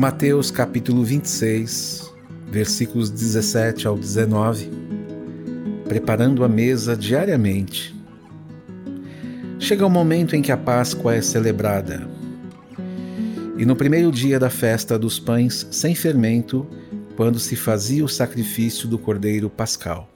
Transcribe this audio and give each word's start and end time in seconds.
Mateus 0.00 0.50
capítulo 0.50 1.04
26, 1.04 2.10
versículos 2.50 3.10
17 3.10 3.86
ao 3.86 3.98
19. 3.98 4.70
Preparando 5.86 6.42
a 6.42 6.48
mesa 6.48 6.96
diariamente. 6.96 7.94
Chega 9.58 9.84
o 9.84 9.90
momento 9.90 10.34
em 10.34 10.40
que 10.40 10.50
a 10.50 10.56
Páscoa 10.56 11.14
é 11.14 11.20
celebrada. 11.20 12.08
E 13.58 13.66
no 13.66 13.76
primeiro 13.76 14.10
dia 14.10 14.38
da 14.38 14.48
festa 14.48 14.98
dos 14.98 15.18
pães 15.18 15.68
sem 15.70 15.94
fermento, 15.94 16.66
quando 17.14 17.38
se 17.38 17.54
fazia 17.54 18.02
o 18.02 18.08
sacrifício 18.08 18.88
do 18.88 18.98
cordeiro 18.98 19.50
pascal. 19.50 20.08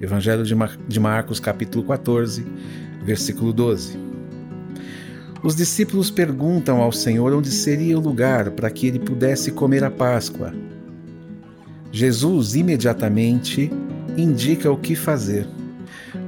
Evangelho 0.00 0.44
de 0.44 0.98
Marcos, 0.98 1.38
capítulo 1.38 1.84
14, 1.84 2.42
versículo 3.04 3.52
12. 3.52 4.05
Os 5.46 5.54
discípulos 5.54 6.10
perguntam 6.10 6.82
ao 6.82 6.90
Senhor 6.90 7.32
onde 7.32 7.52
seria 7.52 7.96
o 7.96 8.00
lugar 8.02 8.50
para 8.50 8.68
que 8.68 8.88
ele 8.88 8.98
pudesse 8.98 9.52
comer 9.52 9.84
a 9.84 9.90
Páscoa. 9.92 10.52
Jesus 11.92 12.56
imediatamente 12.56 13.70
indica 14.16 14.72
o 14.72 14.76
que 14.76 14.96
fazer. 14.96 15.46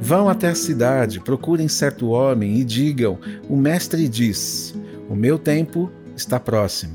Vão 0.00 0.28
até 0.28 0.46
a 0.46 0.54
cidade, 0.54 1.18
procurem 1.18 1.66
certo 1.66 2.10
homem 2.10 2.60
e 2.60 2.64
digam: 2.64 3.18
O 3.48 3.56
Mestre 3.56 4.08
diz: 4.08 4.72
O 5.08 5.16
meu 5.16 5.36
tempo 5.36 5.91
está 6.14 6.38
próximo. 6.38 6.94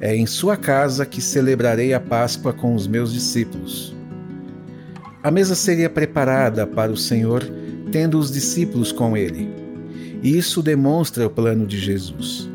É 0.00 0.12
em 0.12 0.26
sua 0.26 0.56
casa 0.56 1.06
que 1.06 1.22
celebrarei 1.22 1.94
a 1.94 2.00
Páscoa 2.00 2.52
com 2.52 2.74
os 2.74 2.88
meus 2.88 3.12
discípulos. 3.12 3.94
A 5.22 5.30
mesa 5.30 5.54
seria 5.54 5.88
preparada 5.88 6.66
para 6.66 6.90
o 6.90 6.96
Senhor, 6.96 7.48
tendo 7.92 8.18
os 8.18 8.32
discípulos 8.32 8.90
com 8.90 9.16
ele. 9.16 9.65
E 10.22 10.36
isso 10.36 10.62
demonstra 10.62 11.26
o 11.26 11.30
plano 11.30 11.66
de 11.66 11.78
Jesus. 11.78 12.48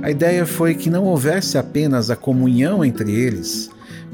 A 0.00 0.10
ideia 0.10 0.46
foi 0.46 0.74
que 0.74 0.90
não 0.90 1.04
houvesse 1.04 1.58
apenas 1.58 2.10
a 2.10 2.16
comunhão 2.16 2.84
entre 2.84 3.12
eles, 3.12 3.68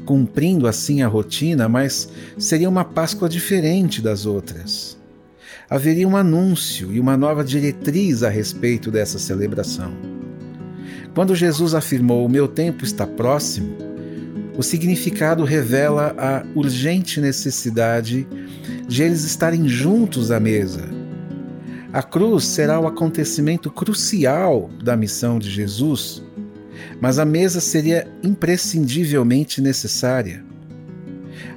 cumprindo 0.05 0.67
assim 0.67 1.01
a 1.01 1.07
rotina, 1.07 1.69
mas 1.69 2.09
seria 2.37 2.67
uma 2.67 2.83
Páscoa 2.83 3.29
diferente 3.29 4.01
das 4.01 4.25
outras. 4.25 4.97
Haveria 5.69 6.07
um 6.07 6.15
anúncio 6.15 6.91
e 6.93 6.99
uma 6.99 7.17
nova 7.17 7.43
diretriz 7.43 8.23
a 8.23 8.29
respeito 8.29 8.91
dessa 8.91 9.17
celebração. 9.17 9.91
Quando 11.13 11.35
Jesus 11.35 11.73
afirmou: 11.73 12.25
O 12.25 12.29
meu 12.29 12.47
tempo 12.47 12.83
está 12.83 13.07
próximo, 13.07 13.75
o 14.57 14.63
significado 14.63 15.43
revela 15.43 16.15
a 16.17 16.45
urgente 16.55 17.19
necessidade 17.19 18.27
de 18.87 19.03
eles 19.03 19.23
estarem 19.23 19.67
juntos 19.67 20.31
à 20.31 20.39
mesa. 20.39 20.94
A 21.95 22.03
cruz 22.03 22.43
será 22.43 22.77
o 22.77 22.87
acontecimento 22.87 23.71
crucial 23.71 24.69
da 24.83 24.97
missão 24.97 25.39
de 25.39 25.49
Jesus, 25.49 26.21
mas 26.99 27.17
a 27.17 27.23
mesa 27.23 27.61
seria 27.61 28.05
imprescindivelmente 28.21 29.61
necessária. 29.61 30.43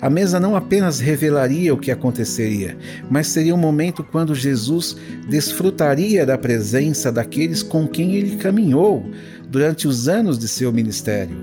A 0.00 0.08
mesa 0.08 0.38
não 0.38 0.54
apenas 0.54 1.00
revelaria 1.00 1.74
o 1.74 1.76
que 1.76 1.90
aconteceria, 1.90 2.78
mas 3.10 3.26
seria 3.26 3.52
um 3.52 3.58
momento 3.58 4.04
quando 4.04 4.32
Jesus 4.32 4.96
desfrutaria 5.28 6.24
da 6.24 6.38
presença 6.38 7.10
daqueles 7.10 7.60
com 7.60 7.88
quem 7.88 8.14
ele 8.14 8.36
caminhou 8.36 9.04
durante 9.48 9.88
os 9.88 10.08
anos 10.08 10.38
de 10.38 10.46
seu 10.46 10.72
ministério. 10.72 11.36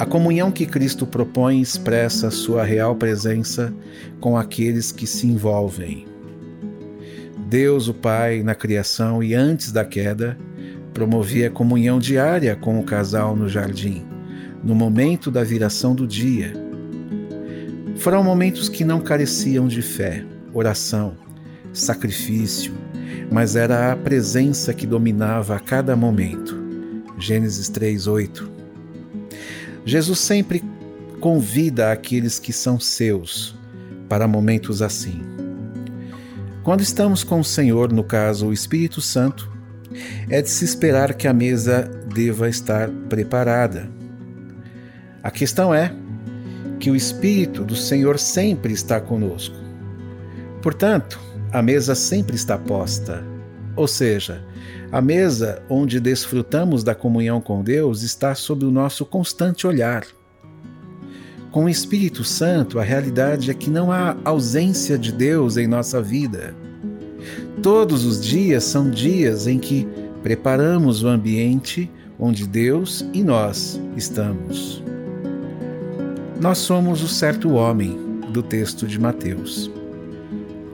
A 0.00 0.04
comunhão 0.04 0.50
que 0.50 0.66
Cristo 0.66 1.06
propõe 1.06 1.60
expressa 1.60 2.28
sua 2.28 2.64
real 2.64 2.96
presença 2.96 3.72
com 4.18 4.36
aqueles 4.36 4.90
que 4.90 5.06
se 5.06 5.28
envolvem. 5.28 6.15
Deus, 7.46 7.88
o 7.88 7.94
Pai, 7.94 8.42
na 8.42 8.54
criação 8.54 9.22
e 9.22 9.34
antes 9.34 9.72
da 9.72 9.84
queda, 9.84 10.36
promovia 10.92 11.50
comunhão 11.50 11.98
diária 11.98 12.56
com 12.56 12.78
o 12.78 12.82
casal 12.82 13.36
no 13.36 13.48
jardim, 13.48 14.04
no 14.62 14.74
momento 14.74 15.30
da 15.30 15.44
viração 15.44 15.94
do 15.94 16.06
dia 16.06 16.66
foram 17.96 18.22
momentos 18.22 18.68
que 18.68 18.84
não 18.84 19.00
careciam 19.00 19.66
de 19.66 19.82
fé, 19.82 20.24
oração, 20.52 21.16
sacrifício, 21.72 22.72
mas 23.30 23.56
era 23.56 23.90
a 23.90 23.96
presença 23.96 24.72
que 24.72 24.86
dominava 24.86 25.56
a 25.56 25.60
cada 25.60 25.96
momento. 25.96 26.56
Gênesis 27.18 27.68
3:8. 27.68 28.48
Jesus 29.84 30.18
sempre 30.18 30.62
convida 31.20 31.90
aqueles 31.90 32.38
que 32.38 32.52
são 32.52 32.78
seus 32.78 33.56
para 34.08 34.28
momentos 34.28 34.82
assim. 34.82 35.35
Quando 36.66 36.80
estamos 36.80 37.22
com 37.22 37.38
o 37.38 37.44
Senhor, 37.44 37.92
no 37.92 38.02
caso 38.02 38.48
o 38.48 38.52
Espírito 38.52 39.00
Santo, 39.00 39.48
é 40.28 40.42
de 40.42 40.50
se 40.50 40.64
esperar 40.64 41.14
que 41.14 41.28
a 41.28 41.32
mesa 41.32 41.88
deva 42.12 42.48
estar 42.48 42.90
preparada. 43.08 43.88
A 45.22 45.30
questão 45.30 45.72
é 45.72 45.94
que 46.80 46.90
o 46.90 46.96
Espírito 46.96 47.62
do 47.62 47.76
Senhor 47.76 48.18
sempre 48.18 48.72
está 48.72 49.00
conosco. 49.00 49.54
Portanto, 50.60 51.20
a 51.52 51.62
mesa 51.62 51.94
sempre 51.94 52.34
está 52.34 52.58
posta. 52.58 53.24
Ou 53.76 53.86
seja, 53.86 54.44
a 54.90 55.00
mesa 55.00 55.62
onde 55.70 56.00
desfrutamos 56.00 56.82
da 56.82 56.96
comunhão 56.96 57.40
com 57.40 57.62
Deus 57.62 58.02
está 58.02 58.34
sob 58.34 58.64
o 58.64 58.72
nosso 58.72 59.06
constante 59.06 59.68
olhar. 59.68 60.04
Com 61.50 61.64
o 61.64 61.68
Espírito 61.68 62.22
Santo, 62.22 62.78
a 62.78 62.82
realidade 62.82 63.50
é 63.50 63.54
que 63.54 63.70
não 63.70 63.90
há 63.90 64.16
ausência 64.24 64.98
de 64.98 65.10
Deus 65.10 65.56
em 65.56 65.66
nossa 65.66 66.02
vida. 66.02 66.54
Todos 67.62 68.04
os 68.04 68.20
dias 68.20 68.64
são 68.64 68.90
dias 68.90 69.46
em 69.46 69.58
que 69.58 69.88
preparamos 70.22 71.02
o 71.02 71.08
ambiente 71.08 71.90
onde 72.18 72.46
Deus 72.46 73.04
e 73.12 73.22
nós 73.22 73.80
estamos. 73.96 74.82
Nós 76.40 76.58
somos 76.58 77.02
o 77.02 77.08
certo 77.08 77.52
homem 77.52 77.96
do 78.30 78.42
texto 78.42 78.86
de 78.86 79.00
Mateus, 79.00 79.70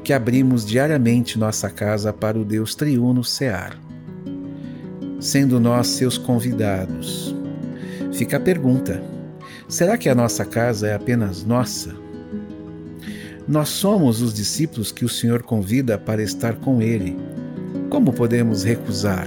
que 0.02 0.12
abrimos 0.12 0.66
diariamente 0.66 1.38
nossa 1.38 1.70
casa 1.70 2.12
para 2.12 2.38
o 2.38 2.44
Deus 2.44 2.74
triuno 2.74 3.22
cear, 3.22 3.78
sendo 5.20 5.60
nós 5.60 5.86
seus 5.86 6.18
convidados. 6.18 7.34
Fica 8.12 8.38
a 8.38 8.40
pergunta: 8.40 9.02
será 9.68 9.96
que 9.96 10.08
a 10.08 10.14
nossa 10.14 10.44
casa 10.44 10.88
é 10.88 10.94
apenas 10.94 11.44
nossa? 11.44 11.94
Nós 13.46 13.68
somos 13.68 14.22
os 14.22 14.32
discípulos 14.32 14.92
que 14.92 15.04
o 15.04 15.08
Senhor 15.08 15.42
convida 15.42 15.98
para 15.98 16.22
estar 16.22 16.56
com 16.56 16.80
Ele. 16.80 17.16
Como 17.90 18.12
podemos 18.12 18.62
recusar? 18.62 19.26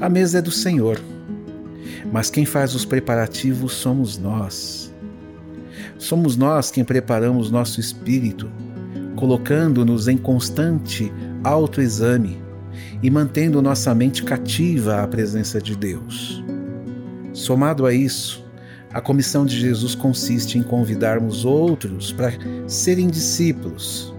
A 0.00 0.08
mesa 0.08 0.38
é 0.38 0.42
do 0.42 0.50
Senhor 0.50 1.00
mas 2.12 2.28
quem 2.28 2.44
faz 2.44 2.74
os 2.74 2.84
preparativos 2.84 3.72
somos 3.72 4.18
nós. 4.18 4.92
Somos 5.98 6.36
nós 6.36 6.70
quem 6.70 6.84
preparamos 6.84 7.50
nosso 7.50 7.80
espírito, 7.80 8.50
colocando-nos 9.16 10.08
em 10.08 10.18
constante 10.18 11.10
autoexame 11.42 12.38
e 13.02 13.10
mantendo 13.10 13.62
nossa 13.62 13.94
mente 13.94 14.22
cativa 14.22 15.02
à 15.02 15.08
presença 15.08 15.58
de 15.58 15.74
Deus. 15.74 16.44
Somado 17.32 17.86
a 17.86 17.94
isso, 17.94 18.41
a 18.92 19.00
comissão 19.00 19.46
de 19.46 19.58
Jesus 19.58 19.94
consiste 19.94 20.58
em 20.58 20.62
convidarmos 20.62 21.44
outros 21.44 22.12
para 22.12 22.32
serem 22.66 23.08
discípulos, 23.08 24.14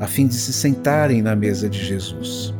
a 0.00 0.06
fim 0.06 0.26
de 0.26 0.34
se 0.34 0.52
sentarem 0.52 1.20
na 1.20 1.36
mesa 1.36 1.68
de 1.68 1.84
Jesus. 1.84 2.54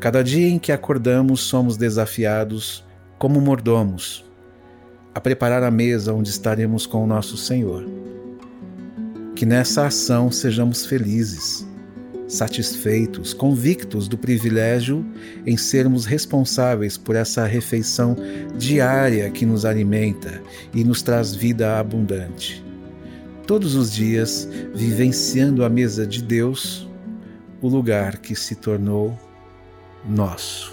Cada 0.00 0.24
dia 0.24 0.48
em 0.48 0.58
que 0.58 0.72
acordamos, 0.72 1.42
somos 1.42 1.76
desafiados 1.76 2.84
como 3.18 3.38
mordomos, 3.38 4.24
a 5.14 5.20
preparar 5.20 5.62
a 5.62 5.70
mesa 5.70 6.14
onde 6.14 6.30
estaremos 6.30 6.86
com 6.86 7.04
o 7.04 7.06
nosso 7.06 7.36
Senhor. 7.36 7.84
Que 9.36 9.44
nessa 9.44 9.86
ação 9.86 10.30
sejamos 10.30 10.86
felizes, 10.86 11.66
satisfeitos, 12.30 13.34
convictos 13.34 14.06
do 14.06 14.16
privilégio 14.16 15.04
em 15.44 15.56
sermos 15.56 16.06
responsáveis 16.06 16.96
por 16.96 17.16
essa 17.16 17.44
refeição 17.44 18.16
diária 18.56 19.28
que 19.30 19.44
nos 19.44 19.64
alimenta 19.64 20.40
e 20.72 20.84
nos 20.84 21.02
traz 21.02 21.34
vida 21.34 21.78
abundante. 21.78 22.64
Todos 23.46 23.74
os 23.74 23.92
dias 23.92 24.48
vivenciando 24.72 25.64
a 25.64 25.68
mesa 25.68 26.06
de 26.06 26.22
Deus, 26.22 26.88
o 27.60 27.68
lugar 27.68 28.18
que 28.18 28.36
se 28.36 28.54
tornou 28.54 29.18
nosso. 30.08 30.72